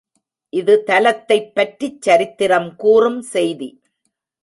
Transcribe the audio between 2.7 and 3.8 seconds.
கூறும் செய்தி.